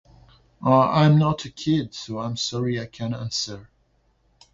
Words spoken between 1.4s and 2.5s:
a kid, so I'm